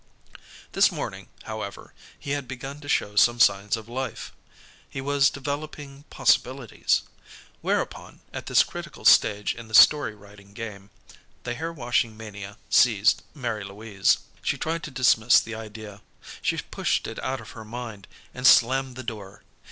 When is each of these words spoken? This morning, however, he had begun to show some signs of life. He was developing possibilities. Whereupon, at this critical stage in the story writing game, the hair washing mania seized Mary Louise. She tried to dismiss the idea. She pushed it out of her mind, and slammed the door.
This 0.71 0.91
morning, 0.91 1.29
however, 1.43 1.93
he 2.17 2.31
had 2.31 2.47
begun 2.47 2.81
to 2.81 2.89
show 2.89 3.15
some 3.15 3.39
signs 3.39 3.77
of 3.77 3.87
life. 3.87 4.31
He 4.89 4.99
was 4.99 5.29
developing 5.29 6.05
possibilities. 6.09 7.03
Whereupon, 7.61 8.21
at 8.33 8.47
this 8.47 8.63
critical 8.63 9.05
stage 9.05 9.53
in 9.53 9.67
the 9.67 9.75
story 9.75 10.15
writing 10.15 10.53
game, 10.53 10.89
the 11.43 11.53
hair 11.53 11.71
washing 11.71 12.17
mania 12.17 12.57
seized 12.67 13.21
Mary 13.35 13.63
Louise. 13.63 14.17
She 14.41 14.57
tried 14.57 14.81
to 14.85 14.89
dismiss 14.89 15.39
the 15.39 15.53
idea. 15.53 16.01
She 16.41 16.57
pushed 16.57 17.05
it 17.05 17.23
out 17.23 17.39
of 17.39 17.51
her 17.51 17.63
mind, 17.63 18.07
and 18.33 18.47
slammed 18.47 18.95
the 18.95 19.03
door. 19.03 19.43